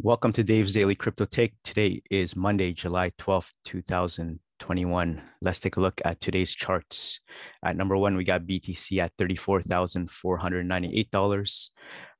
[0.00, 1.54] Welcome to Dave's Daily Crypto Take.
[1.64, 5.22] Today is Monday, July 12th, 2021.
[5.42, 7.18] Let's take a look at today's charts.
[7.64, 11.70] At number one, we got BTC at $34,498,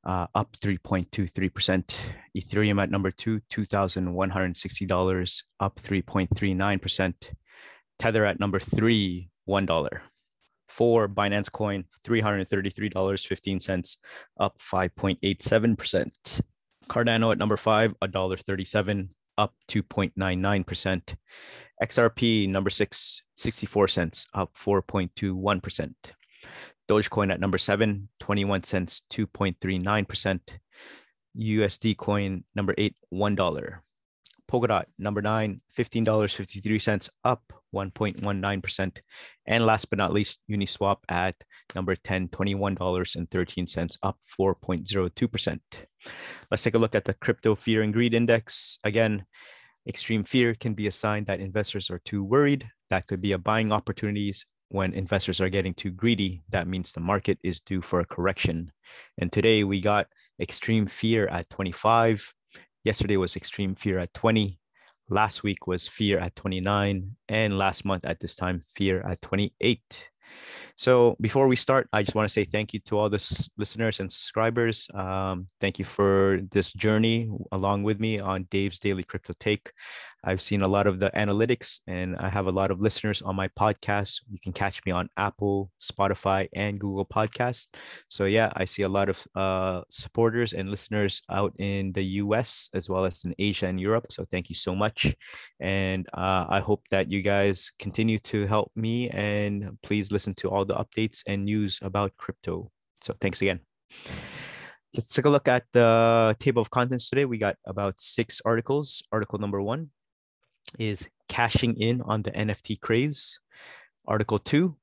[0.04, 1.95] uh, up 3.23%.
[2.37, 7.15] Ethereum at number two, $2,160, up 3.39%.
[8.01, 10.01] Tether at number three, $1.
[10.67, 13.97] Four, Binance Coin, $333.15,
[14.40, 16.41] up 5.87%.
[16.89, 21.15] Cardano at number five, $1.37, up 2.99%.
[21.83, 25.95] XRP number six, 64 cents, up 4.21%.
[26.88, 30.41] Dogecoin at number seven, 21 cents, 2.39%.
[31.38, 33.79] USD coin number eight, $1.
[34.51, 38.98] Polkadot number nine, $15.53, up 1.19%.
[39.47, 41.37] And last but not least, Uniswap at
[41.74, 45.61] number 10, $21.13, up 4.02%.
[46.51, 48.79] Let's take a look at the crypto fear and greed index.
[48.84, 49.24] Again,
[49.87, 52.71] extreme fear can be a sign that investors are too worried.
[52.90, 54.46] That could be a buying opportunities.
[54.71, 58.71] When investors are getting too greedy, that means the market is due for a correction.
[59.16, 62.35] And today we got extreme fear at 25.
[62.84, 64.59] Yesterday was extreme fear at 20.
[65.11, 67.17] Last week was fear at 29.
[67.29, 70.11] And last month at this time, fear at 28.
[70.77, 73.49] So before we start, I just want to say thank you to all the s-
[73.56, 74.89] listeners and subscribers.
[74.95, 79.73] Um, thank you for this journey along with me on Dave's Daily Crypto Take.
[80.25, 83.37] I've seen a lot of the analytics and I have a lot of listeners on
[83.37, 84.23] my podcast.
[84.29, 87.69] You can catch me on Apple, Spotify, and Google Podcasts.
[88.09, 92.69] So yeah, I see a lot of uh, supporters and listeners out in the US
[92.75, 94.11] as well as in Asia and Europe.
[94.11, 95.15] So thank you so much.
[95.61, 100.51] And uh, I hope that you guys continue to help me and please listen to
[100.51, 102.71] all the updates and news about crypto.
[103.03, 103.61] So thanks again.
[104.95, 107.25] Let's take a look at the table of contents today.
[107.25, 109.03] We got about six articles.
[109.13, 109.91] Article number one
[110.79, 113.41] is cashing in on the NFT craze.
[114.06, 114.77] Article two,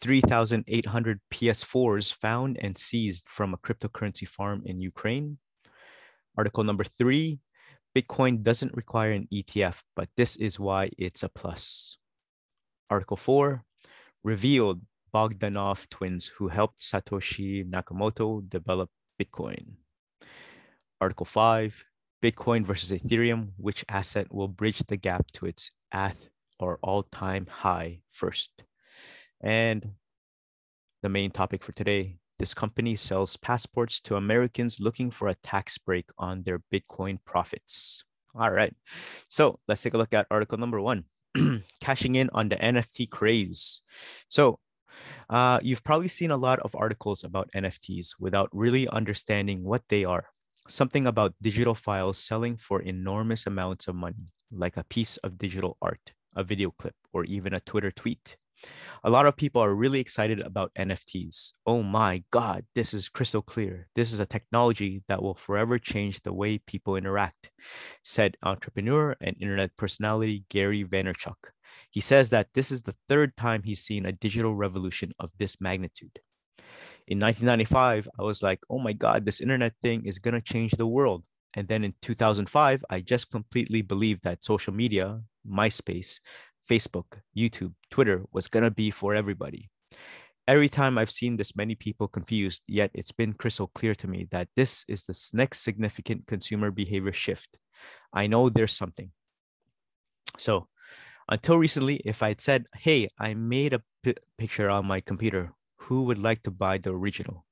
[0.00, 5.38] 3,800 PS4s found and seized from a cryptocurrency farm in Ukraine.
[6.36, 7.40] Article number three,
[7.96, 11.98] Bitcoin doesn't require an ETF, but this is why it's a plus.
[12.88, 13.64] Article four,
[14.22, 14.82] revealed
[15.12, 18.90] Bogdanov twins who helped Satoshi Nakamoto develop
[19.20, 19.74] Bitcoin.
[21.00, 21.84] Article 5
[22.22, 27.46] Bitcoin versus Ethereum, which asset will bridge the gap to its ATH or all time
[27.46, 28.64] high first?
[29.40, 29.92] And
[31.02, 35.76] the main topic for today this company sells passports to Americans looking for a tax
[35.76, 38.02] break on their Bitcoin profits.
[38.34, 38.74] All right.
[39.28, 41.04] So let's take a look at article number one
[41.82, 43.82] cashing in on the NFT craze.
[44.28, 44.58] So
[45.28, 50.06] uh, you've probably seen a lot of articles about NFTs without really understanding what they
[50.06, 50.24] are.
[50.70, 55.76] Something about digital files selling for enormous amounts of money, like a piece of digital
[55.82, 58.36] art, a video clip, or even a Twitter tweet.
[59.02, 61.50] A lot of people are really excited about NFTs.
[61.66, 63.88] Oh my God, this is crystal clear.
[63.96, 67.50] This is a technology that will forever change the way people interact,
[68.04, 71.50] said entrepreneur and internet personality Gary Vaynerchuk.
[71.90, 75.60] He says that this is the third time he's seen a digital revolution of this
[75.60, 76.20] magnitude.
[77.06, 80.72] In 1995, I was like, oh my God, this internet thing is going to change
[80.72, 81.24] the world.
[81.54, 86.20] And then in 2005, I just completely believed that social media, MySpace,
[86.70, 89.70] Facebook, YouTube, Twitter was going to be for everybody.
[90.46, 94.28] Every time I've seen this many people confused, yet it's been crystal clear to me
[94.30, 97.58] that this is the next significant consumer behavior shift.
[98.12, 99.10] I know there's something.
[100.38, 100.68] So,
[101.28, 105.52] until recently, if I'd said, Hey, I made a p- picture on my computer,
[105.90, 107.44] who would like to buy the original?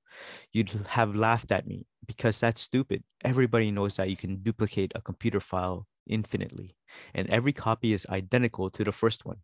[0.53, 3.03] You'd have laughed at me because that's stupid.
[3.25, 6.76] Everybody knows that you can duplicate a computer file infinitely,
[7.12, 9.38] and every copy is identical to the first one.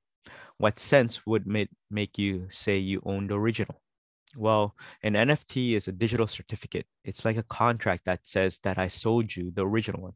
[0.59, 3.83] What sense would make, you say you own the original?
[4.37, 6.87] Well, an NFT is a digital certificate.
[7.05, 10.15] It's like a contract that says that I sold you the original one.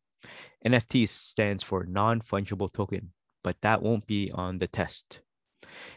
[0.65, 3.11] NFT stands for non fungible token,
[3.43, 5.21] but that won't be on the test.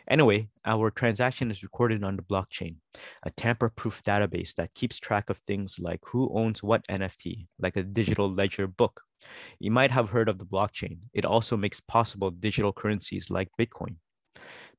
[0.08, 2.75] Anyway, our transaction is recorded on the blockchain,
[3.24, 7.75] a tamper proof database that keeps track of things like who owns what NFT, like
[7.75, 9.02] a digital ledger book.
[9.60, 11.00] You might have heard of the blockchain.
[11.13, 13.98] It also makes possible digital currencies like Bitcoin.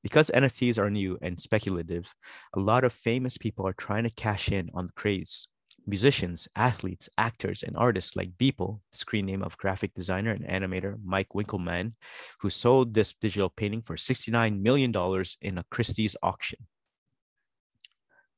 [0.02, 2.12] Because NFTs are new and speculative,
[2.54, 5.46] a lot of famous people are trying to cash in on the craze.
[5.86, 11.30] Musicians, athletes, actors, and artists like Beeple, screen name of graphic designer and animator Mike
[11.34, 11.94] Winkelmann,
[12.40, 14.92] who sold this digital painting for $69 million
[15.40, 16.66] in a Christie's auction.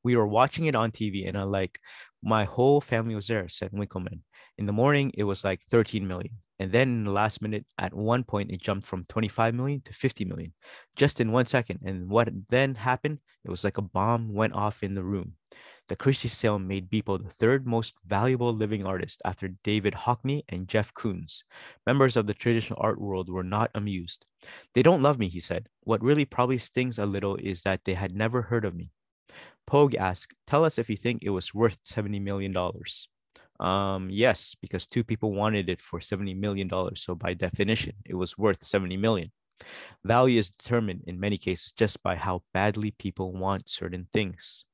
[0.02, 1.80] We were watching it on TV and I like
[2.22, 4.20] my whole family was there, said Winkelmann.
[4.58, 6.36] In the morning, it was like 13 million.
[6.58, 9.92] And then in the last minute, at one point, it jumped from 25 million to
[9.92, 10.52] 50 million
[10.94, 11.80] just in one second.
[11.84, 15.32] And what then happened, it was like a bomb went off in the room.
[15.88, 20.68] The Christie sale made Beeple the third most valuable living artist after David Hockney and
[20.68, 21.42] Jeff Koons.
[21.86, 24.24] Members of the traditional art world were not amused.
[24.74, 25.68] They don't love me, he said.
[25.82, 28.92] What really probably stings a little is that they had never heard of me.
[29.66, 32.54] Pogue asked, Tell us if you think it was worth $70 million.
[33.64, 36.68] Um, yes, because two people wanted it for $70 million.
[36.96, 39.32] So by definition, it was worth 70 million.
[40.04, 44.66] Value is determined in many cases just by how badly people want certain things.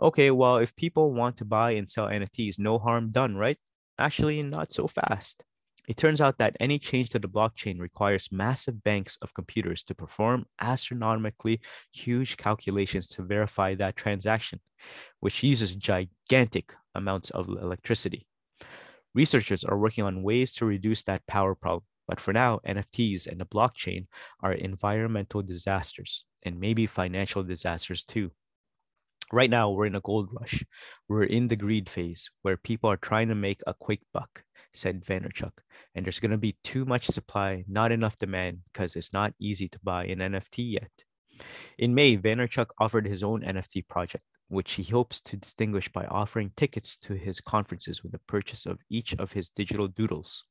[0.00, 3.58] Okay, well, if people want to buy and sell NFTs, no harm done, right?
[3.98, 5.44] Actually, not so fast.
[5.88, 9.94] It turns out that any change to the blockchain requires massive banks of computers to
[9.94, 11.60] perform astronomically
[11.92, 14.60] huge calculations to verify that transaction,
[15.20, 18.26] which uses gigantic amounts of electricity.
[19.14, 23.40] Researchers are working on ways to reduce that power problem, but for now, NFTs and
[23.40, 24.06] the blockchain
[24.40, 28.30] are environmental disasters and maybe financial disasters too.
[29.34, 30.62] Right now, we're in a gold rush.
[31.08, 34.44] We're in the greed phase where people are trying to make a quick buck,
[34.74, 35.52] said Vaynerchuk.
[35.94, 39.68] And there's going to be too much supply, not enough demand, because it's not easy
[39.68, 40.90] to buy an NFT yet.
[41.78, 46.52] In May, Vaynerchuk offered his own NFT project, which he hopes to distinguish by offering
[46.54, 50.44] tickets to his conferences with the purchase of each of his digital doodles.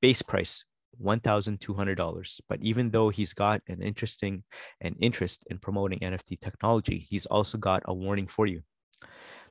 [0.00, 0.64] Base price
[1.00, 2.40] $1,200.
[2.48, 4.44] But even though he's got an interesting
[4.80, 8.62] and interest in promoting NFT technology, he's also got a warning for you.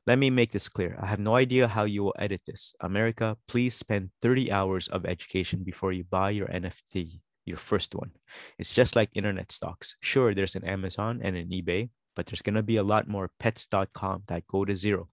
[0.08, 0.98] Let me make this clear.
[1.00, 2.74] I have no idea how you will edit this.
[2.80, 8.12] America, please spend 30 hours of education before you buy your NFT, your first one.
[8.58, 9.96] It's just like internet stocks.
[10.02, 13.30] Sure, there's an Amazon and an eBay, but there's going to be a lot more
[13.40, 15.08] pets.com that go to zero.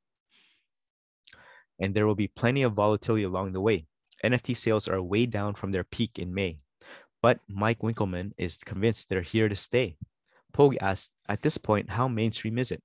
[1.78, 3.87] And there will be plenty of volatility along the way.
[4.24, 6.58] NFT sales are way down from their peak in May,
[7.22, 9.96] but Mike Winkelmann is convinced they're here to stay.
[10.52, 12.82] Pogue asked, at this point, how mainstream is it?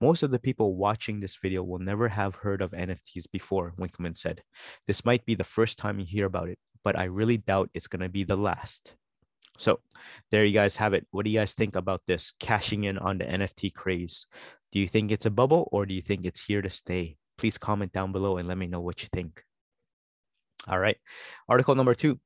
[0.00, 4.16] Most of the people watching this video will never have heard of NFTs before, Winkelmann
[4.16, 4.42] said.
[4.86, 7.88] This might be the first time you hear about it, but I really doubt it's
[7.88, 8.94] going to be the last.
[9.56, 9.80] So,
[10.30, 11.06] there you guys have it.
[11.10, 14.26] What do you guys think about this cashing in on the NFT craze?
[14.70, 17.16] Do you think it's a bubble or do you think it's here to stay?
[17.36, 19.42] Please comment down below and let me know what you think.
[20.68, 20.96] All right.
[21.48, 22.20] Article number two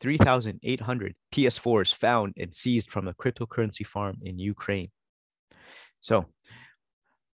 [0.00, 4.90] 3,800 PS4s found and seized from a cryptocurrency farm in Ukraine.
[6.00, 6.26] So,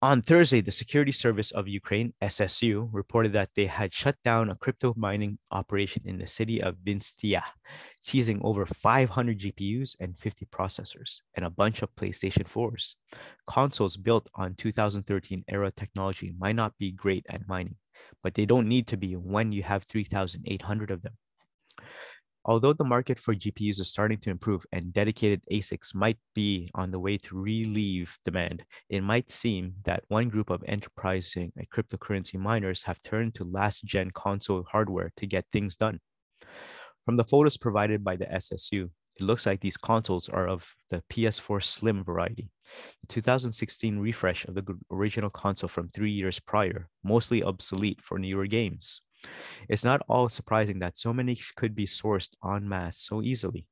[0.04, 4.56] on Thursday, the Security Service of Ukraine, SSU, reported that they had shut down a
[4.56, 7.44] crypto mining operation in the city of Vinnytsia,
[8.02, 12.96] seizing over 500 GPUs and 50 processors, and a bunch of PlayStation 4s.
[13.48, 17.76] Consoles built on 2013 era technology might not be great at mining,
[18.24, 21.14] but they don't need to be when you have 3,800 of them.
[22.44, 26.90] Although the market for GPUs is starting to improve and dedicated ASICs might be on
[26.90, 32.82] the way to relieve demand, it might seem that one group of enterprising cryptocurrency miners
[32.84, 36.00] have turned to last gen console hardware to get things done.
[37.06, 38.90] From the photos provided by the SSU,
[39.22, 42.50] it looks like these consoles are of the PS4 Slim variety.
[43.02, 48.48] The 2016 refresh of the original console from three years prior, mostly obsolete for newer
[48.48, 49.02] games.
[49.70, 53.68] It's not all surprising that so many could be sourced en masse so easily.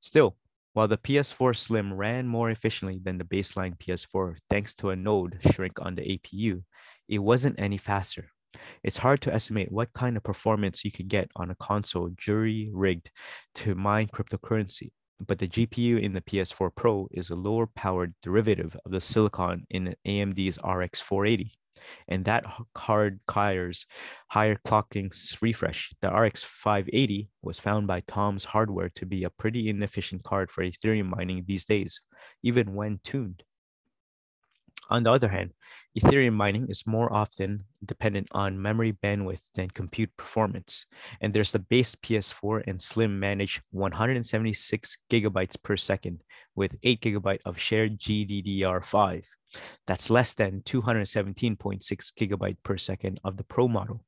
[0.00, 0.36] Still,
[0.72, 5.38] while the PS4 Slim ran more efficiently than the baseline PS4 thanks to a node
[5.52, 6.64] shrink on the APU,
[7.08, 8.30] it wasn't any faster.
[8.82, 12.70] It's hard to estimate what kind of performance you could get on a console jury
[12.72, 13.10] rigged
[13.56, 14.90] to mine cryptocurrency,
[15.26, 19.66] but the GPU in the PS4 Pro is a lower powered derivative of the silicon
[19.70, 21.52] in AMD's RX 480
[22.08, 22.44] and that
[22.74, 23.86] card requires
[24.28, 25.92] higher clocking refresh.
[26.00, 30.62] The RX 580 was found by Tom's Hardware to be a pretty inefficient card for
[30.64, 32.00] Ethereum mining these days,
[32.42, 33.42] even when tuned.
[34.92, 35.54] On the other hand,
[35.98, 40.84] Ethereum mining is more often dependent on memory bandwidth than compute performance.
[41.22, 46.20] And there's the base PS4 and Slim manage 176 gigabytes per second
[46.54, 49.24] with 8 gigabyte of shared GDDR5.
[49.86, 51.80] That's less than 217.6
[52.12, 54.04] gigabyte per second of the Pro model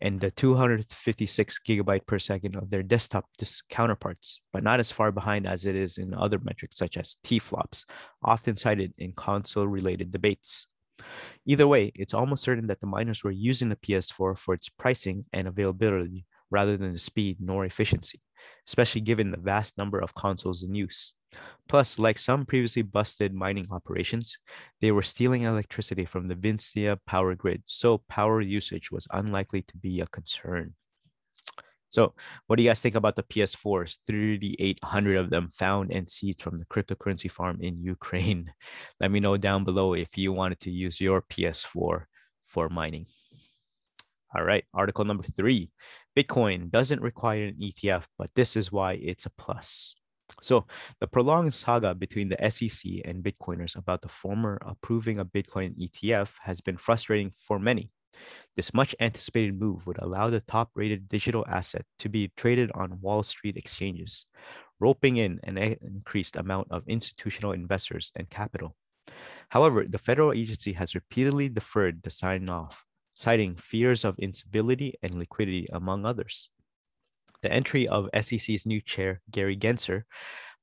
[0.00, 3.26] and the 256 gigabyte per second of their desktop
[3.68, 7.84] counterparts, but not as far behind as it is in other metrics such as T-flops,
[8.22, 10.66] often cited in console-related debates.
[11.46, 15.24] Either way, it's almost certain that the miners were using the PS4 for its pricing
[15.32, 18.20] and availability rather than the speed nor efficiency.
[18.66, 21.14] Especially given the vast number of consoles in use.
[21.68, 24.38] Plus, like some previously busted mining operations,
[24.80, 29.76] they were stealing electricity from the Vinnytsia power grid, so power usage was unlikely to
[29.76, 30.74] be a concern.
[31.90, 32.14] So,
[32.46, 33.98] what do you guys think about the PS4s?
[34.06, 38.52] 3,800 of them found and seized from the cryptocurrency farm in Ukraine.
[39.00, 42.04] Let me know down below if you wanted to use your PS4
[42.46, 43.06] for mining.
[44.34, 45.70] All right, article number three
[46.16, 49.94] Bitcoin doesn't require an ETF, but this is why it's a plus.
[50.42, 50.66] So,
[51.00, 56.34] the prolonged saga between the SEC and Bitcoiners about the former approving a Bitcoin ETF
[56.42, 57.90] has been frustrating for many.
[58.56, 63.00] This much anticipated move would allow the top rated digital asset to be traded on
[63.00, 64.26] Wall Street exchanges,
[64.80, 68.76] roping in an increased amount of institutional investors and capital.
[69.48, 72.84] However, the federal agency has repeatedly deferred the sign off,
[73.18, 76.50] citing fears of instability and liquidity, among others.
[77.42, 80.04] The entry of SEC's new chair, Gary Gensler,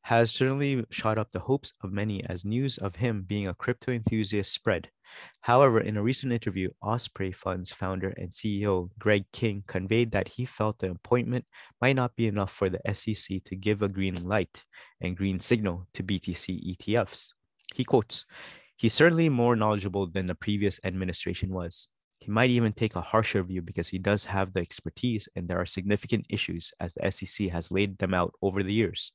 [0.04, 3.92] has certainly shot up the hopes of many as news of him being a crypto
[3.92, 4.90] enthusiast spread.
[5.42, 10.46] However, in a recent interview, Osprey Fund's founder and CEO Greg King conveyed that he
[10.46, 11.46] felt the appointment
[11.82, 14.64] might not be enough for the SEC to give a green light
[15.02, 17.34] and green signal to BTC ETFs.
[17.74, 18.26] He quotes,
[18.78, 21.90] He's certainly more knowledgeable than the previous administration was.
[22.20, 25.60] He might even take a harsher view because he does have the expertise and there
[25.60, 29.12] are significant issues as the SEC has laid them out over the years.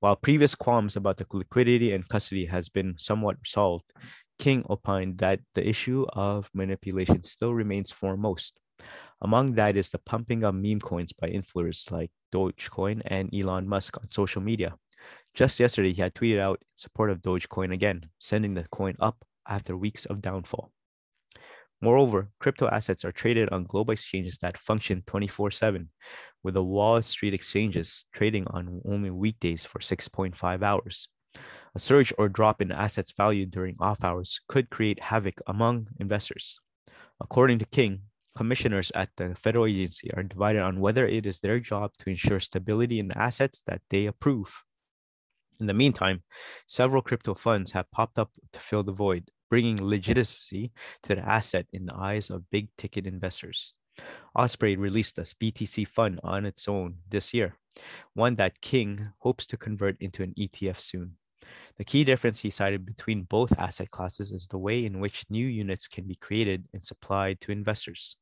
[0.00, 3.92] While previous qualms about the liquidity and custody has been somewhat resolved,
[4.38, 8.60] King opined that the issue of manipulation still remains foremost.
[9.20, 13.96] Among that is the pumping of meme coins by influencers like Dogecoin and Elon Musk
[13.98, 14.74] on social media.
[15.34, 19.24] Just yesterday, he had tweeted out in support of Dogecoin again, sending the coin up
[19.48, 20.72] after weeks of downfall.
[21.82, 25.90] Moreover, crypto assets are traded on global exchanges that function 24 7,
[26.44, 31.08] with the Wall Street exchanges trading on only weekdays for 6.5 hours.
[31.74, 36.60] A surge or drop in assets value during off hours could create havoc among investors.
[37.20, 38.02] According to King,
[38.36, 42.38] commissioners at the federal agency are divided on whether it is their job to ensure
[42.38, 44.62] stability in the assets that they approve.
[45.58, 46.22] In the meantime,
[46.66, 51.66] several crypto funds have popped up to fill the void, bringing legitimacy to the asset
[51.74, 53.74] in the eyes of big ticket investors.
[54.34, 57.58] Osprey released a BTC fund on its own this year,
[58.14, 61.18] one that King hopes to convert into an ETF soon.
[61.76, 65.46] The key difference he cited between both asset classes is the way in which new
[65.46, 68.16] units can be created and supplied to investors.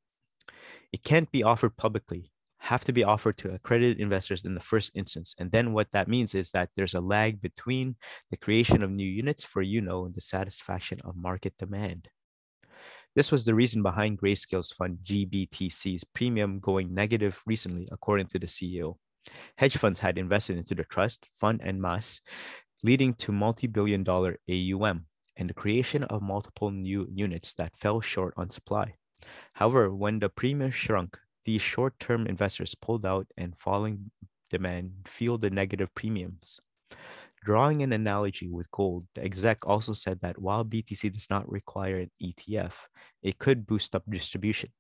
[0.93, 2.30] It can't be offered publicly,
[2.61, 5.35] have to be offered to accredited investors in the first instance.
[5.39, 7.97] And then what that means is that there's a lag between
[8.31, 12.09] the creation of new units for you know and the satisfaction of market demand.
[13.17, 18.47] This was the reason behind Grayscale's fund GBTC's premium going negative recently, according to the
[18.47, 18.97] CEO.
[19.57, 22.21] Hedge funds had invested into the trust fund and mass,
[22.83, 28.35] leading to multi-billion dollar AUM and the creation of multiple new units that fell short
[28.37, 28.95] on supply.
[29.55, 34.11] However, when the premium shrunk, these short term investors pulled out and falling
[34.51, 36.61] demand fueled the negative premiums.
[37.43, 41.99] Drawing an analogy with gold, the exec also said that while BTC does not require
[41.99, 42.73] an ETF,
[43.23, 44.71] it could boost up distribution.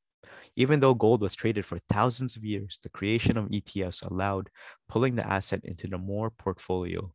[0.56, 4.50] Even though gold was traded for thousands of years, the creation of ETFs allowed
[4.90, 7.10] pulling the asset into the more portfolio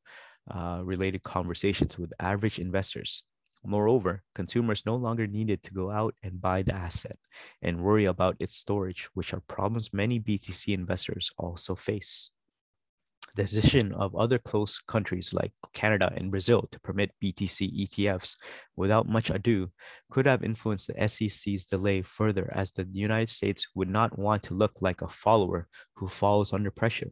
[0.49, 3.23] uh, related conversations with average investors
[3.65, 7.17] Moreover, consumers no longer needed to go out and buy the asset
[7.61, 12.31] and worry about its storage, which are problems many BTC investors also face.
[13.35, 18.37] The decision of other close countries like Canada and Brazil to permit BTC ETFs
[18.77, 19.71] without much ado
[20.09, 24.53] could have influenced the SEC's delay further, as the United States would not want to
[24.53, 27.11] look like a follower who falls under pressure.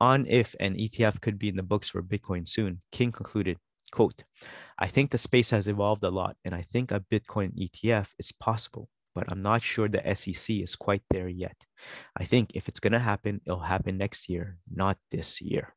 [0.00, 3.58] On if an ETF could be in the books for Bitcoin soon, King concluded
[3.92, 4.24] Quote,
[4.78, 8.32] I think the space has evolved a lot, and I think a Bitcoin ETF is
[8.32, 11.56] possible, but I'm not sure the SEC is quite there yet.
[12.16, 15.74] I think if it's going to happen, it'll happen next year, not this year.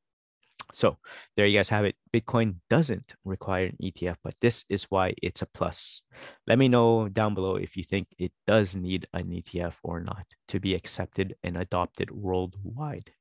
[0.73, 0.97] So
[1.35, 1.95] there you guys have it.
[2.13, 6.03] Bitcoin doesn't require an ETF, but this is why it's a plus.
[6.47, 10.25] Let me know down below if you think it does need an ETF or not
[10.49, 13.11] to be accepted and adopted worldwide.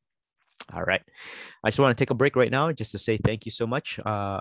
[0.72, 1.02] All right.
[1.62, 3.66] I just want to take a break right now just to say thank you so
[3.66, 4.00] much.
[4.04, 4.40] Uh,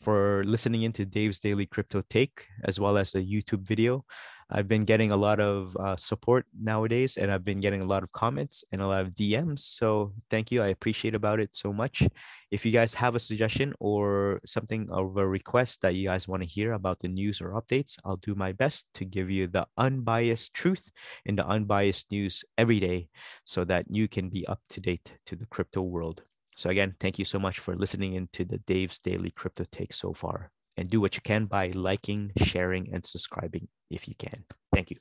[0.00, 4.04] for listening into Dave's Daily Crypto Take as well as the YouTube video.
[4.50, 8.02] I've been getting a lot of uh, support nowadays, and I've been getting a lot
[8.02, 9.60] of comments and a lot of DMs.
[9.60, 10.62] So thank you.
[10.62, 12.06] I appreciate about it so much.
[12.50, 16.42] If you guys have a suggestion or something of a request that you guys want
[16.42, 19.66] to hear about the news or updates, I'll do my best to give you the
[19.78, 20.90] unbiased truth
[21.26, 23.08] and the unbiased news every day,
[23.44, 26.22] so that you can be up to date to the crypto world.
[26.56, 30.12] So again, thank you so much for listening into the Dave's Daily Crypto Take so
[30.12, 34.44] far and do what you can by liking, sharing, and subscribing if you can.
[34.72, 34.96] Thank you.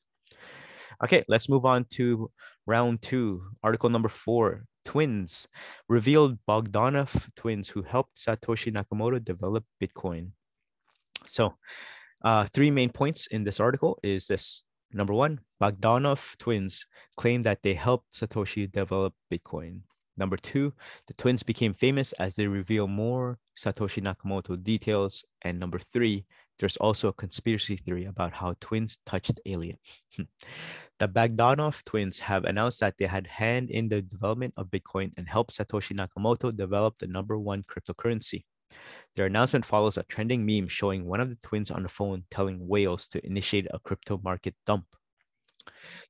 [1.04, 2.32] Okay, let's move on to
[2.66, 3.44] round two.
[3.64, 5.48] Article number four Twins
[5.88, 10.32] revealed Bogdanov twins who helped Satoshi Nakamoto develop Bitcoin.
[11.28, 11.56] So,
[12.24, 14.64] uh, three main points in this article is this.
[14.92, 16.86] Number one, Bogdanov twins
[17.18, 19.82] claim that they helped Satoshi develop Bitcoin.
[20.16, 20.74] Number two,
[21.08, 25.26] the twins became famous as they reveal more Satoshi Nakamoto details.
[25.42, 26.26] And number three,
[26.60, 29.78] there's also a conspiracy theory about how twins touched alien.
[30.16, 30.24] Hmm.
[31.00, 35.28] the Bogdanov twins have announced that they had hand in the development of Bitcoin and
[35.28, 38.44] helped Satoshi Nakamoto develop the number one cryptocurrency.
[39.16, 42.68] Their announcement follows a trending meme showing one of the twins on the phone telling
[42.68, 44.86] whales to initiate a crypto market dump.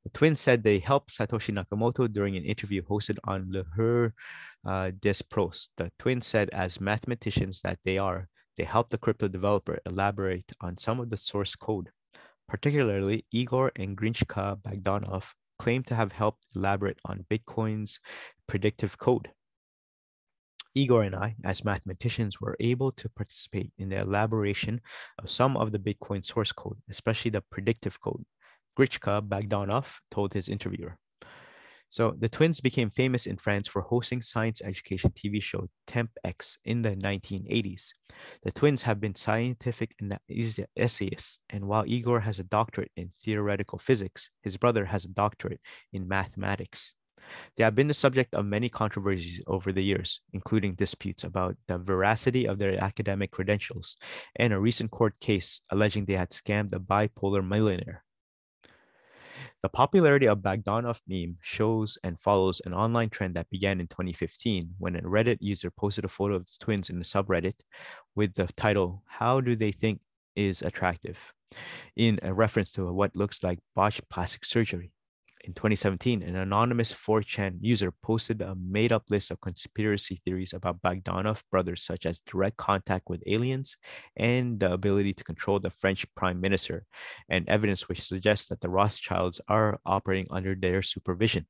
[0.04, 4.14] The twins said they helped Satoshi Nakamoto during an interview hosted on Le Jour
[4.66, 5.70] uh, des Pros.
[5.78, 10.78] The twins said, as mathematicians that they are, they helped the crypto developer elaborate on
[10.78, 11.90] some of the source code.
[12.48, 18.00] Particularly, Igor and Grichka Bogdanov claim to have helped elaborate on Bitcoin's
[18.48, 19.32] predictive code.
[20.76, 24.82] Igor and I, as mathematicians, were able to participate in the elaboration
[25.20, 28.26] of some of the Bitcoin source code, especially the predictive code.
[28.78, 30.98] Grichka Bogdanov told his interviewer.
[31.90, 36.58] So the twins became famous in France for hosting science education TV show Temps X
[36.66, 37.90] in the 1980s.
[38.42, 39.96] The twins have been scientific
[40.76, 45.62] essayists, and while Igor has a doctorate in theoretical physics, his brother has a doctorate
[45.92, 46.96] in mathematics.
[47.56, 51.78] They have been the subject of many controversies over the years, including disputes about the
[51.78, 53.98] veracity of their academic credentials
[54.36, 58.04] and a recent court case alleging they had scammed a bipolar millionaire.
[59.64, 64.76] The popularity of Bogdanov meme shows and follows an online trend that began in 2015
[64.78, 67.62] when a Reddit user posted a photo of the twins in the subreddit
[68.14, 70.02] with the title, How Do They Think
[70.36, 71.34] Is Attractive?
[71.96, 74.92] in a reference to what looks like botched plastic surgery
[75.44, 80.82] in 2017, an anonymous 4chan user posted a made up list of conspiracy theories about
[80.82, 83.76] Bogdanov brothers, such as direct contact with aliens
[84.16, 86.86] and the ability to control the French prime minister,
[87.28, 91.46] and evidence which suggests that the Rothschilds are operating under their supervision.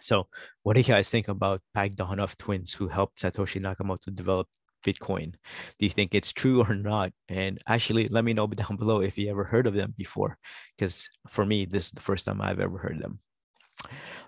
[0.00, 0.28] So,
[0.62, 4.48] what do you guys think about Bogdanov twins who helped Satoshi Nakamoto develop
[4.84, 5.32] Bitcoin?
[5.78, 7.12] Do you think it's true or not?
[7.28, 10.38] And actually, let me know down below if you ever heard of them before,
[10.76, 13.18] because for me, this is the first time I've ever heard them.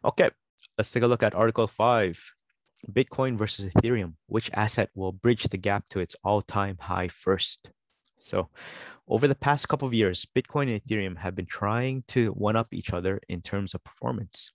[0.04, 0.30] Okay,
[0.76, 2.32] let's take a look at Article 5.
[2.90, 4.14] Bitcoin versus Ethereum.
[4.26, 7.70] Which asset will bridge the gap to its all time high first?
[8.20, 8.48] So,
[9.08, 12.74] over the past couple of years, Bitcoin and Ethereum have been trying to one up
[12.74, 14.50] each other in terms of performance.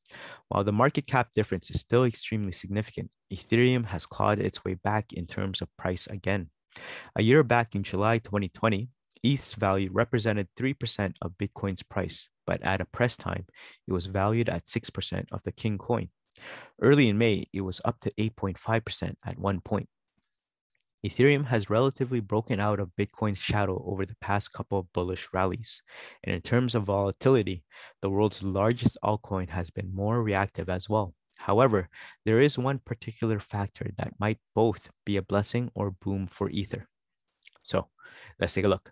[0.50, 5.13] While the market cap difference is still extremely significant, Ethereum has clawed its way back
[5.13, 6.50] in terms of price again.
[7.15, 8.89] A year back in July 2020,
[9.24, 13.45] ETH's value represented 3% of Bitcoin's price, but at a press time,
[13.88, 16.10] it was valued at 6% of the King coin.
[16.82, 19.88] Early in May, it was up to 8.5% at one point.
[21.06, 25.82] Ethereum has relatively broken out of Bitcoin's shadow over the past couple of bullish rallies.
[26.24, 27.64] And in terms of volatility,
[28.02, 31.16] the world's largest altcoin has been more reactive as well.
[31.40, 31.90] However,
[32.24, 36.88] there is one particular factor that might both be a blessing or boom for Ether.
[37.64, 37.88] So
[38.40, 38.92] let's take a look.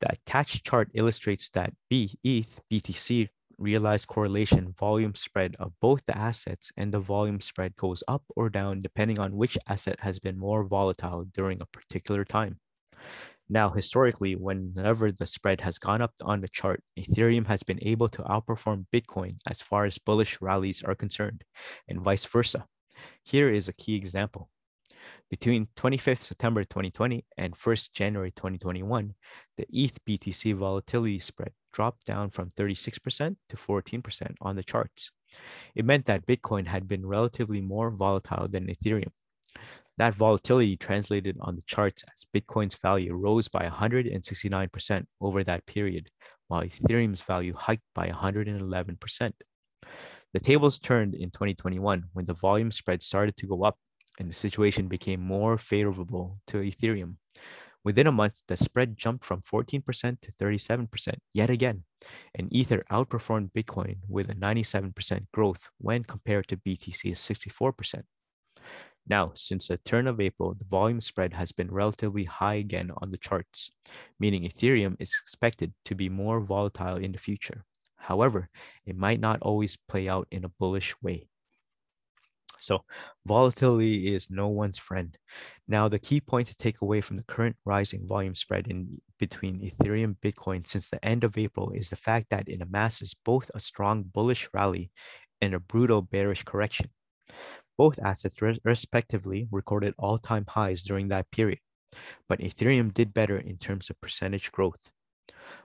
[0.00, 3.28] The attached chart illustrates that B, ETH, BTC
[3.60, 8.48] realized correlation volume spread of both the assets and the volume spread goes up or
[8.48, 12.58] down depending on which asset has been more volatile during a particular time.
[13.48, 18.08] Now, historically, whenever the spread has gone up on the chart, Ethereum has been able
[18.10, 21.42] to outperform Bitcoin as far as bullish rallies are concerned,
[21.88, 22.66] and vice versa.
[23.24, 24.48] Here is a key example.
[25.30, 29.14] Between 25th September 2020 and 1st January 2021,
[29.56, 35.10] the ETH BTC volatility spread dropped down from 36% to 14% on the charts.
[35.74, 39.12] It meant that Bitcoin had been relatively more volatile than Ethereum.
[39.96, 46.08] That volatility translated on the charts as Bitcoin's value rose by 169% over that period,
[46.48, 49.32] while Ethereum's value hiked by 111%.
[50.32, 53.76] The tables turned in 2021 when the volume spread started to go up
[54.18, 57.16] and the situation became more favorable to Ethereum.
[57.82, 61.84] Within a month, the spread jumped from 14% to 37% yet again,
[62.34, 68.02] and Ether outperformed Bitcoin with a 97% growth when compared to BTC's 64%.
[69.08, 73.10] Now, since the turn of April, the volume spread has been relatively high again on
[73.10, 73.70] the charts,
[74.18, 77.64] meaning Ethereum is expected to be more volatile in the future.
[77.96, 78.50] However,
[78.84, 81.29] it might not always play out in a bullish way.
[82.60, 82.84] So
[83.26, 85.16] volatility is no one's friend.
[85.66, 89.60] Now, the key point to take away from the current rising volume spread in between
[89.60, 93.60] Ethereum Bitcoin since the end of April is the fact that it amasses both a
[93.60, 94.90] strong bullish rally
[95.40, 96.90] and a brutal bearish correction.
[97.78, 101.60] Both assets re- respectively recorded all-time highs during that period,
[102.28, 104.90] but Ethereum did better in terms of percentage growth.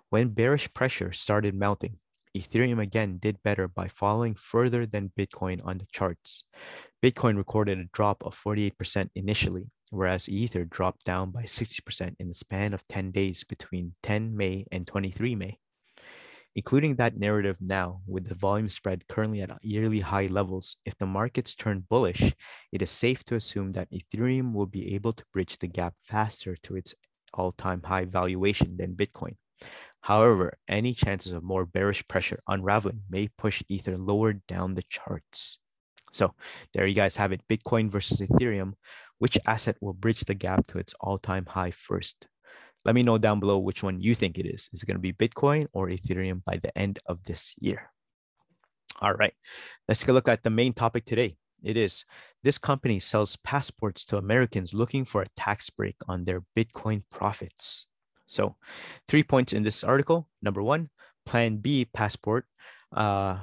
[0.10, 1.98] When bearish pressure started mounting,
[2.36, 6.44] Ethereum again did better by falling further than Bitcoin on the charts.
[7.02, 12.34] Bitcoin recorded a drop of 48% initially, whereas Ether dropped down by 60% in the
[12.34, 15.58] span of 10 days between 10 May and 23 May.
[16.58, 21.06] Including that narrative now, with the volume spread currently at yearly high levels, if the
[21.06, 22.34] markets turn bullish,
[22.72, 26.56] it is safe to assume that Ethereum will be able to bridge the gap faster
[26.64, 26.94] to its
[27.34, 29.36] all time high valuation than Bitcoin.
[30.06, 35.58] However, any chances of more bearish pressure unraveling may push Ether lower down the charts.
[36.12, 36.36] So
[36.76, 38.74] there you guys have it Bitcoin versus Ethereum.
[39.18, 42.28] Which asset will bridge the gap to its all time high first?
[42.86, 44.70] Let me know down below which one you think it is.
[44.72, 47.92] Is it going to be Bitcoin or Ethereum by the end of this year?
[49.02, 49.34] All right,
[49.88, 51.38] let's take a look at the main topic today.
[51.64, 52.06] It is
[52.44, 57.88] this company sells passports to Americans looking for a tax break on their Bitcoin profits.
[58.28, 58.56] So,
[59.08, 60.28] three points in this article.
[60.42, 60.90] Number one,
[61.26, 62.46] Plan B passport
[62.96, 63.38] uh,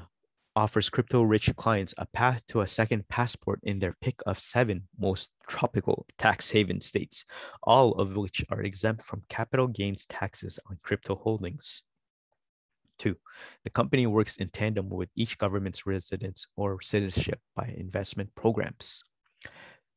[0.54, 4.88] offers crypto rich clients a path to a second passport in their pick of seven
[4.98, 7.24] most tropical tax haven states,
[7.62, 11.82] all of which are exempt from capital gains taxes on crypto holdings.
[12.98, 13.16] Two,
[13.64, 19.02] the company works in tandem with each government's residence or citizenship by investment programs.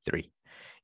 [0.06, 0.32] Three,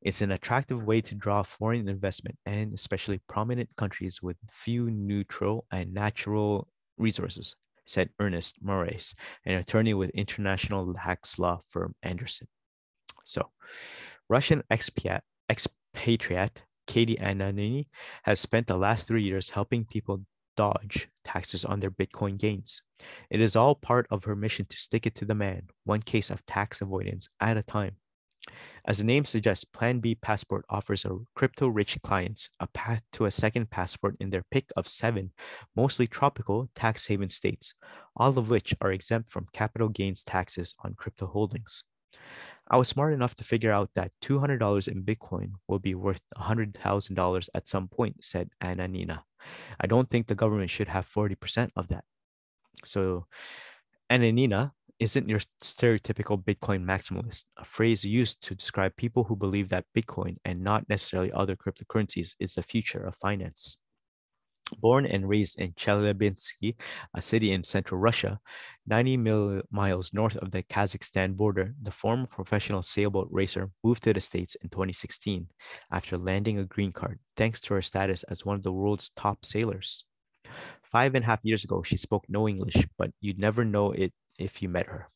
[0.02, 5.66] it's an attractive way to draw foreign investment and especially prominent countries with few neutral
[5.72, 9.14] and natural resources, said Ernest Marais,
[9.46, 12.48] an attorney with international tax law firm Andersen.
[13.24, 13.52] So,
[14.30, 17.86] Russian expat, expatriate Katie Ananina
[18.24, 20.26] has spent the last three years helping people
[20.58, 22.82] dodge taxes on their Bitcoin gains.
[23.30, 26.30] It is all part of her mission to stick it to the man, one case
[26.30, 27.96] of tax avoidance at a time.
[28.86, 33.26] As the name suggests, Plan B Passport offers a crypto rich clients a path to
[33.26, 35.32] a second passport in their pick of seven,
[35.76, 37.76] mostly tropical tax haven states,
[38.16, 41.84] all of which are exempt from capital gains taxes on crypto holdings.
[42.70, 47.50] I was smart enough to figure out that $200 in Bitcoin will be worth $100,000
[47.54, 49.24] at some point, said Ananina.
[49.80, 52.06] I don't think the government should have 40% of that.
[52.86, 53.26] So,
[54.10, 59.86] Ananina isn't your stereotypical Bitcoin maximalist, a phrase used to describe people who believe that
[59.98, 63.80] Bitcoin and not necessarily other cryptocurrencies is the future of finance.
[64.78, 66.76] Born and raised in Chelyabinsk,
[67.16, 68.40] a city in central Russia,
[68.86, 74.14] 90 mil- miles north of the Kazakhstan border, the former professional sailboat racer moved to
[74.14, 75.48] the States in 2016
[75.92, 79.46] after landing a green card, thanks to her status as one of the world's top
[79.46, 80.06] sailors.
[80.84, 84.14] Five and a half years ago, she spoke no English, but you'd never know it
[84.38, 85.10] if you met her.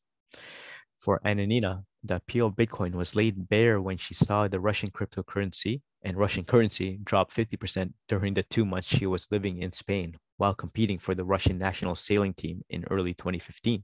[0.97, 5.81] For Ananina, the appeal of Bitcoin was laid bare when she saw the Russian cryptocurrency
[6.03, 10.53] and Russian currency drop 50% during the two months she was living in Spain while
[10.53, 13.83] competing for the Russian national sailing team in early 2015.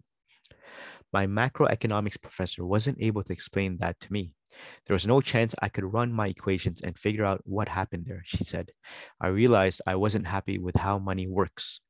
[1.13, 4.33] My macroeconomics professor wasn't able to explain that to me.
[4.85, 8.21] There was no chance I could run my equations and figure out what happened there,
[8.25, 8.71] she said.
[9.19, 11.81] I realized I wasn't happy with how money works.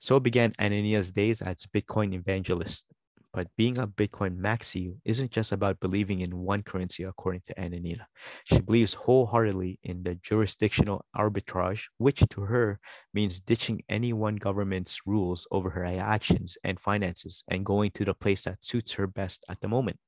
[0.00, 2.86] So began Ananina's days as Bitcoin evangelist.
[3.32, 8.06] But being a Bitcoin maxi isn't just about believing in one currency, according to Ananina.
[8.44, 12.80] She believes wholeheartedly in the jurisdictional arbitrage, which to her
[13.12, 18.14] means ditching any one government's rules over her actions and finances and going to the
[18.14, 19.98] place that suits her best at the moment.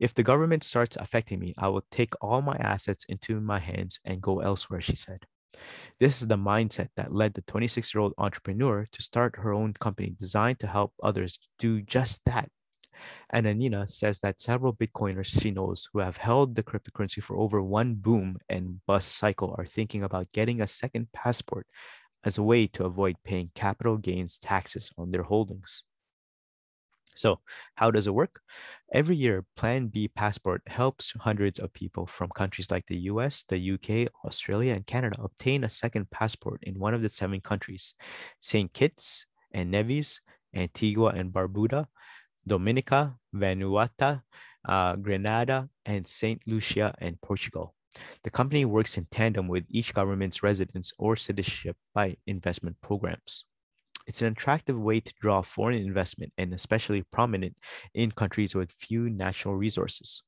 [0.00, 4.00] If the government starts affecting me, I will take all my assets into my hands
[4.04, 5.24] and go elsewhere, she said.
[6.00, 9.74] This is the mindset that led the 26 year old entrepreneur to start her own
[9.74, 12.50] company designed to help others do just that.
[13.32, 17.94] Ananina says that several Bitcoiners she knows who have held the cryptocurrency for over one
[17.94, 21.66] boom and bust cycle are thinking about getting a second passport
[22.24, 25.84] as a way to avoid paying capital gains taxes on their holdings.
[27.18, 27.40] So,
[27.74, 28.40] how does it work?
[28.94, 33.58] Every year, Plan B Passport helps hundreds of people from countries like the US, the
[33.58, 37.94] UK, Australia, and Canada obtain a second passport in one of the seven countries
[38.38, 38.72] St.
[38.72, 40.20] Kitts and Nevis,
[40.54, 41.86] Antigua and Barbuda,
[42.46, 44.22] Dominica, Vanuatu,
[44.68, 46.40] uh, Grenada, and St.
[46.46, 47.74] Lucia and Portugal.
[48.22, 53.44] The company works in tandem with each government's residence or citizenship by investment programs.
[54.08, 57.56] It's an attractive way to draw foreign investment and especially prominent
[57.92, 60.22] in countries with few natural resources,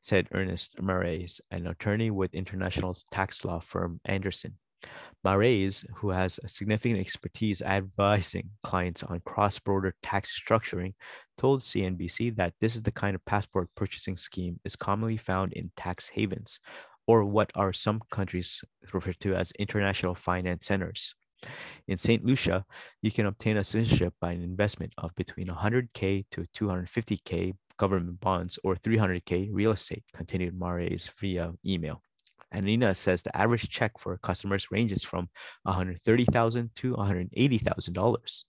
[0.00, 4.56] said Ernest Marais, an attorney with international tax law firm Andersen.
[5.22, 10.94] Marais, who has significant expertise advising clients on cross border tax structuring,
[11.36, 15.72] told CNBC that this is the kind of passport purchasing scheme is commonly found in
[15.76, 16.58] tax havens,
[17.06, 21.14] or what are some countries referred to as international finance centers.
[21.88, 22.24] In St.
[22.24, 22.64] Lucia,
[23.02, 28.58] you can obtain a citizenship by an investment of between 100K to 250K government bonds
[28.64, 32.02] or 300K real estate, continued Marais via email.
[32.52, 35.28] Anina says the average check for customers ranges from
[35.64, 38.44] 130,000 to $180,000.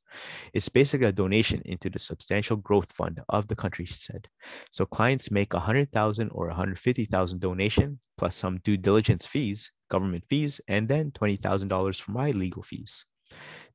[0.54, 4.28] It's basically a donation into the substantial growth fund of the country, she said.
[4.71, 10.88] So clients make 100,000 or $150,000 donation plus some due diligence fees, government fees, and
[10.88, 13.06] then $20,000 for my legal fees.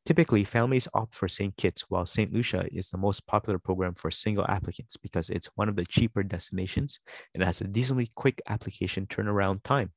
[0.04, 1.56] Typically, families opt for St.
[1.56, 2.32] Kitts, while St.
[2.32, 6.22] Lucia is the most popular program for single applicants because it's one of the cheaper
[6.22, 6.98] destinations
[7.34, 9.92] and has a decently quick application turnaround time.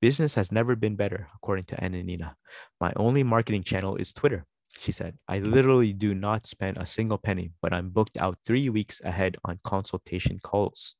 [0.00, 2.34] Business has never been better, according to Ananina.
[2.80, 4.46] My only marketing channel is Twitter.
[4.78, 8.68] She said, I literally do not spend a single penny, but I'm booked out three
[8.68, 10.94] weeks ahead on consultation calls.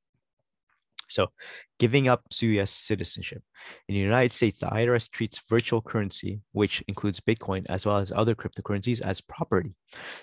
[1.09, 1.29] So,
[1.79, 3.42] giving up US citizenship.
[3.88, 8.12] In the United States, the IRS treats virtual currency, which includes Bitcoin as well as
[8.12, 9.75] other cryptocurrencies, as property.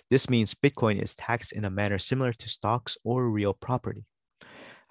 [0.09, 4.05] This means Bitcoin is taxed in a manner similar to stocks or real property.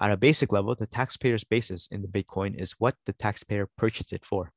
[0.01, 4.13] At a basic level, the taxpayer's basis in the Bitcoin is what the taxpayer purchased
[4.13, 4.51] it for.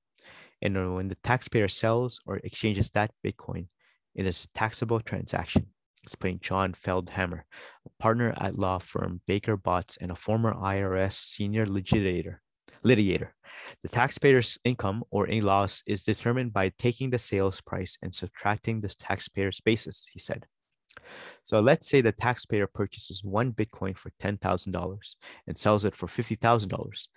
[0.61, 3.67] And when the taxpayer sells or exchanges that Bitcoin,
[4.15, 5.67] it is a taxable transaction,
[6.07, 7.41] explained John Feldhammer,
[7.85, 12.37] a partner at law firm Baker Botts and a former IRS senior litigator.
[12.81, 13.31] litigator.
[13.83, 18.79] The taxpayer's income or any loss is determined by taking the sales price and subtracting
[18.79, 20.45] the taxpayer's basis, he said.
[21.43, 25.15] So let's say the taxpayer purchases one Bitcoin for $10,000
[25.45, 27.07] and sells it for $50,000.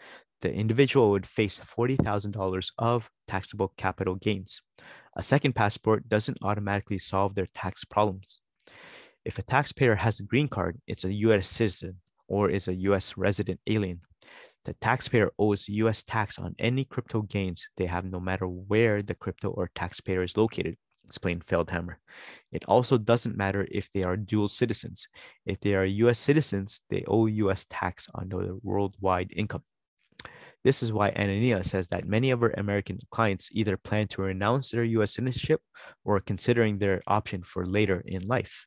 [0.40, 4.62] The individual would face $40,000 of taxable capital gains.
[5.16, 8.40] A second passport doesn't automatically solve their tax problems.
[9.24, 11.96] If a taxpayer has a green card, it's a US citizen
[12.28, 14.00] or is a US resident alien.
[14.64, 19.14] The taxpayer owes US tax on any crypto gains they have no matter where the
[19.14, 20.76] crypto or taxpayer is located
[21.11, 21.96] explained Feldhammer.
[22.52, 25.09] It also doesn't matter if they are dual citizens.
[25.44, 29.64] If they are US citizens, they owe US tax on their worldwide income.
[30.62, 34.70] This is why Ananina says that many of her American clients either plan to renounce
[34.70, 35.62] their US citizenship
[36.05, 38.66] or are considering their option for later in life.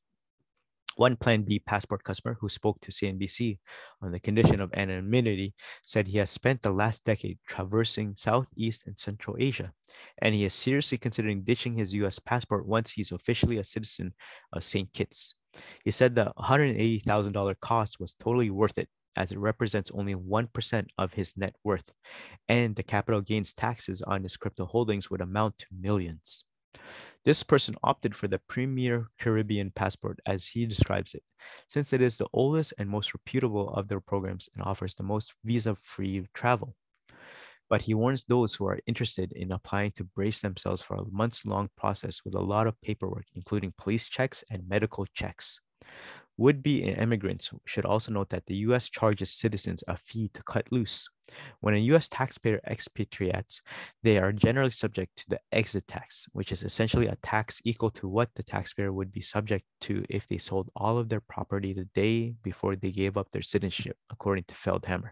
[0.95, 3.58] One Plan B passport customer who spoke to CNBC
[4.01, 8.97] on the condition of anonymity said he has spent the last decade traversing Southeast and
[8.97, 9.73] Central Asia,
[10.19, 14.13] and he is seriously considering ditching his US passport once he's officially a citizen
[14.51, 14.93] of St.
[14.93, 15.36] Kitts.
[15.84, 21.13] He said the $180,000 cost was totally worth it, as it represents only 1% of
[21.13, 21.91] his net worth,
[22.47, 26.45] and the capital gains taxes on his crypto holdings would amount to millions.
[27.26, 31.23] This person opted for the Premier Caribbean Passport, as he describes it,
[31.67, 35.34] since it is the oldest and most reputable of their programs and offers the most
[35.45, 36.76] visa free travel.
[37.69, 41.45] But he warns those who are interested in applying to brace themselves for a months
[41.45, 45.60] long process with a lot of paperwork, including police checks and medical checks.
[46.37, 50.71] Would be immigrants should also note that the US charges citizens a fee to cut
[50.71, 51.09] loose.
[51.59, 53.61] When a US taxpayer expatriates,
[54.01, 58.07] they are generally subject to the exit tax, which is essentially a tax equal to
[58.07, 61.85] what the taxpayer would be subject to if they sold all of their property the
[61.93, 65.11] day before they gave up their citizenship, according to Feldhammer.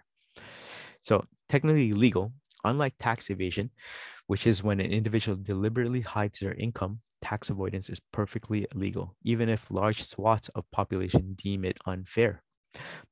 [1.02, 3.70] So, technically legal, unlike tax evasion,
[4.28, 9.50] which is when an individual deliberately hides their income tax avoidance is perfectly legal, even
[9.50, 12.44] if large swaths of population deem it unfair.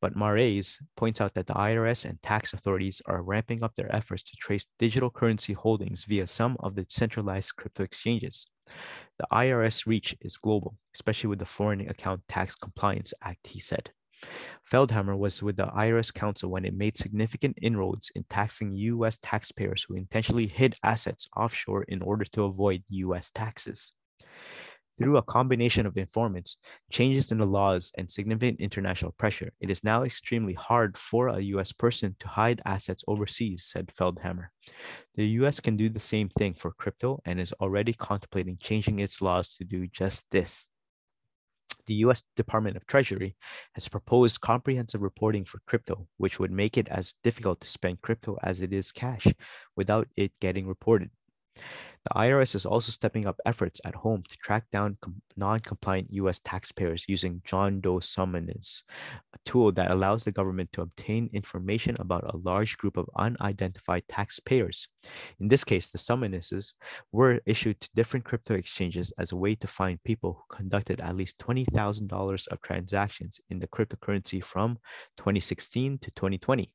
[0.01, 0.63] But Marais
[0.95, 4.67] points out that the IRS and tax authorities are ramping up their efforts to trace
[4.77, 8.47] digital currency holdings via some of the centralized crypto exchanges.
[9.17, 13.91] The IRS reach is global, especially with the Foreign Account Tax Compliance Act, he said.
[14.69, 19.17] Feldhammer was with the IRS Counsel when it made significant inroads in taxing U.S.
[19.21, 23.31] taxpayers who intentionally hid assets offshore in order to avoid U.S.
[23.33, 23.91] taxes.
[24.97, 26.57] Through a combination of informants,
[26.91, 31.39] changes in the laws, and significant international pressure, it is now extremely hard for a
[31.39, 34.47] US person to hide assets overseas, said Feldhammer.
[35.15, 39.21] The US can do the same thing for crypto and is already contemplating changing its
[39.21, 40.69] laws to do just this
[41.89, 43.35] the US Department of Treasury
[43.73, 48.37] has proposed comprehensive reporting for crypto, which would make it as difficult to spend crypto
[48.43, 49.25] as it is cash
[49.75, 51.09] without it getting reported.
[51.55, 56.07] The IRS is also stepping up efforts at home to track down com- non compliant
[56.11, 58.83] US taxpayers using John Doe summons,
[59.33, 64.03] a tool that allows the government to obtain information about a large group of unidentified
[64.07, 64.87] taxpayers.
[65.39, 66.73] In this case, the summonses
[67.11, 71.17] were issued to different crypto exchanges as a way to find people who conducted at
[71.17, 74.77] least $20,000 of transactions in the cryptocurrency from
[75.17, 76.71] 2016 to 2020.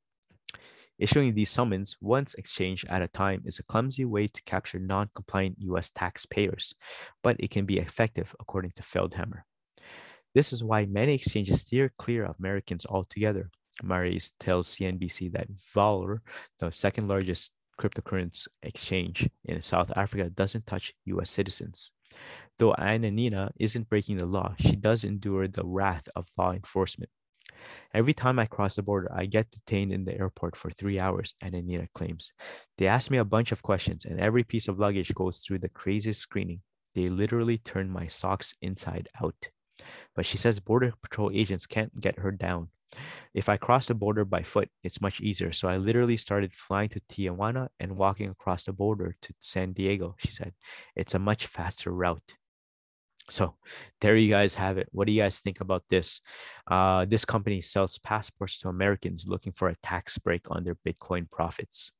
[0.98, 5.10] Issuing these summons once exchanged at a time is a clumsy way to capture non
[5.14, 6.74] compliant US taxpayers,
[7.22, 9.42] but it can be effective, according to Feldhammer.
[10.34, 13.50] This is why many exchanges steer clear of Americans altogether.
[13.82, 16.20] Marais tells CNBC that VALR,
[16.58, 21.90] the second largest cryptocurrency exchange in South Africa, doesn't touch US citizens.
[22.58, 27.10] Though Ananina isn't breaking the law, she does endure the wrath of law enforcement.
[27.92, 31.34] Every time I cross the border, I get detained in the airport for three hours,
[31.42, 32.32] Ananina claims.
[32.78, 35.68] They ask me a bunch of questions, and every piece of luggage goes through the
[35.68, 36.60] craziest screening.
[36.94, 39.48] They literally turn my socks inside out.
[40.14, 42.68] But she says Border Patrol agents can't get her down.
[43.34, 45.52] If I cross the border by foot, it's much easier.
[45.52, 50.14] So I literally started flying to Tijuana and walking across the border to San Diego,
[50.18, 50.52] she said.
[50.94, 52.34] It's a much faster route.
[53.30, 53.54] So
[54.00, 54.88] there you guys have it.
[54.92, 56.20] What do you guys think about this?
[56.70, 61.30] Uh, this company sells passports to Americans looking for a tax break on their Bitcoin
[61.30, 61.92] profits.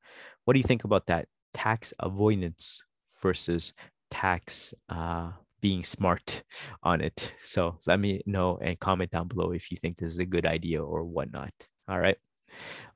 [0.45, 1.29] What do you think about that?
[1.55, 2.85] Tax avoidance
[3.23, 3.73] versus
[4.11, 6.43] tax uh, being smart
[6.83, 7.33] on it.
[7.45, 10.47] So let me know and comment down below if you think this is a good
[10.47, 11.53] idea or whatnot.
[11.89, 12.19] All right.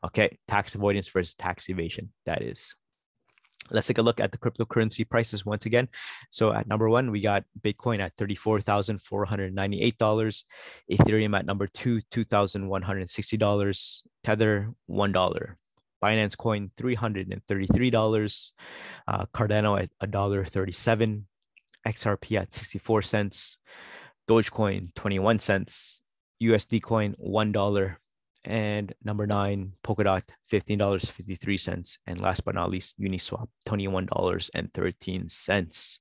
[0.05, 0.37] Okay.
[0.47, 2.12] Tax avoidance versus tax evasion.
[2.27, 2.77] That is.
[3.71, 5.89] Let's take a look at the cryptocurrency prices once again.
[6.31, 10.45] So at number one, we got Bitcoin at $34,498,
[10.91, 15.55] Ethereum at number two, $2,160, Tether, $1.
[16.03, 18.53] Binance Coin, $333,
[19.09, 21.23] uh, Cardano at $1.37,
[21.87, 23.59] XRP at 64 cents,
[24.29, 26.01] Dogecoin, 21 cents,
[26.43, 27.97] USD Coin, $1,
[28.49, 31.99] and number nine, Polkadot, $15.53.
[32.07, 35.99] And last but not least, Uniswap, $21.13.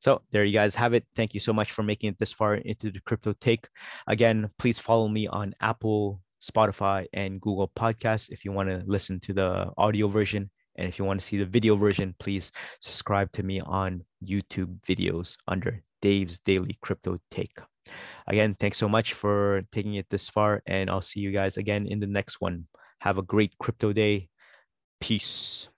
[0.00, 1.04] So there you guys have it.
[1.14, 3.68] Thank you so much for making it this far into the crypto take.
[4.06, 9.20] Again, please follow me on Apple, Spotify, and Google Podcasts if you want to listen
[9.20, 10.50] to the audio version.
[10.76, 14.80] And if you want to see the video version, please subscribe to me on YouTube
[14.80, 17.60] videos under Dave's Daily Crypto Take.
[18.26, 21.86] Again, thanks so much for taking it this far, and I'll see you guys again
[21.86, 22.66] in the next one.
[23.00, 24.28] Have a great crypto day.
[25.00, 25.68] Peace.